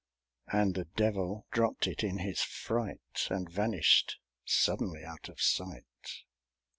And 0.51 0.73
the 0.73 0.85
Devil 0.95 1.45
dropped 1.51 1.85
it 1.85 2.03
in 2.03 2.17
his 2.17 2.41
fright, 2.41 3.27
And 3.29 3.47
vanished 3.47 4.17
suddenly 4.43 5.03
out 5.05 5.29
of 5.29 5.39
sight! 5.39 6.23